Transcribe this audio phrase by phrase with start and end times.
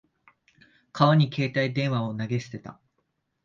[0.93, 2.79] 川に携帯電話を投げ捨てた。